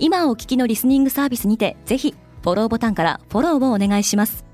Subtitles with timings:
[0.00, 4.44] 今お聞きのリスニングサービスにてぜひフォローボタンからフォローをお願いします。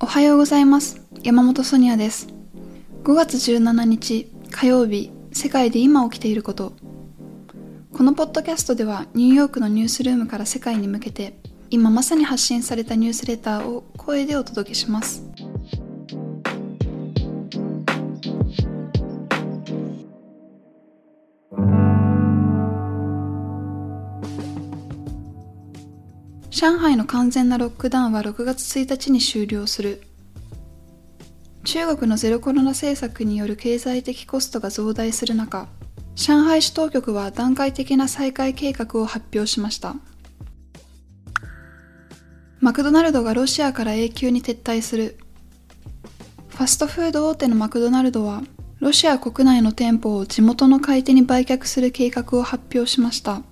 [0.00, 1.02] おはようございます。
[1.22, 2.28] 山本ソニアです。
[3.02, 6.72] 5月17日火曜日世界で今起きていること。
[7.92, 11.38] このポッドキャストではニューヨークのニュースルームから世界に向けて
[11.70, 15.24] 今まさに発信されたニュースレターを声でお届けします
[26.54, 30.04] 上海の完全なロックダウンは6月1日に終了する。
[31.64, 35.66] 中国のゼロコロナ政策による経済的コストが増大する中
[36.14, 39.96] 上海市当局は段階的な再開計画を発表しました。
[42.60, 45.18] マクドナルドがロシアから永久に撤退する。
[46.50, 48.44] ファストフード大手のマクドナルドは
[48.78, 53.42] ロシア国内の店舗を地元の買い手に売却する計画を発表しました。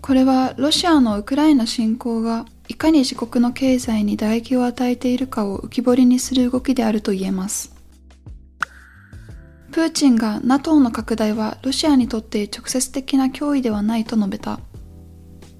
[0.00, 7.74] これはロシアのウクライナ侵攻がいかに自国の経済に打撃を与えているかを浮き彫りにする動きであると言えます。
[9.70, 14.60] プーチンが NATO の拡大はロシアにとって直接的な脅威ではないと述べた。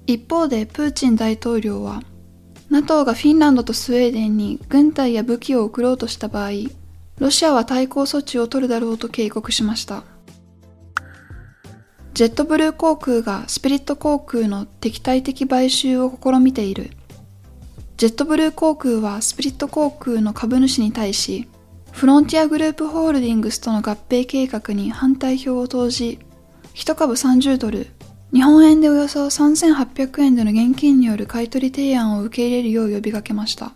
[0.07, 2.01] 一方でプーチン大統領は
[2.69, 6.51] NATO がフィンランドとスウェーデンに軍隊や武器を送ろうとした場合、
[7.17, 10.03] ロシアは対抗措置を取るだろうと警告しました。
[12.19, 16.91] ジェットブルー航空がスピリット航空の敵対的買収を試みている。
[17.95, 21.47] ジェットブルー航空はスピリット航空の株主に対し、
[21.93, 26.19] フロンティアグループホールディングスとの合併計画に反対票を投じ、
[26.73, 27.87] 1株30ドル、
[28.33, 33.71] 日本円でおよそ3800円での現金による買取提案を受け入れるよう呼びかけました。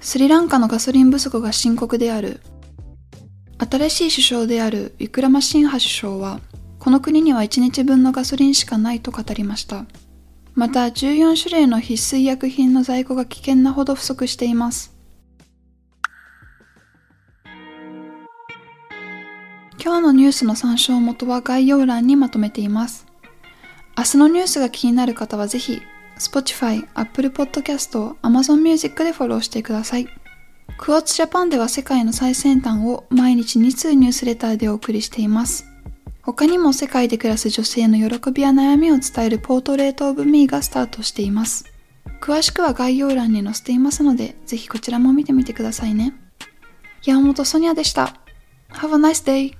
[0.00, 2.40] スリランカのガソリン不足が深刻である。
[3.60, 6.40] 新しい首相であるウィクラマシンハ首相は、
[6.78, 9.84] この国には1日分のガソリンしかないと語りました。
[10.54, 14.96] また14種類の必須医薬品の在庫が危険なほど不足しています。
[19.82, 23.06] 今日のニュースの参照元は概要欄にまとめています。
[23.98, 25.82] 明日のニュースが気になる方はぜひ、
[26.18, 30.08] Spotify、Apple Podcast、Amazon Music でフォローしてください。
[30.80, 35.66] クォーツジャパンでは世界の最先端を毎日2通ニュースレターでお送りしています。
[36.22, 41.66] 他にも世界で暮らす女性の喜びや悩みを伝えるポートレートオブミーがスタートしています。
[42.22, 46.14] 詳しくは概要欄に載せていますので、ぜひこちらも見てみてくださいね。
[47.04, 48.14] 山本ソニアでした。
[48.72, 49.59] Have a nice day!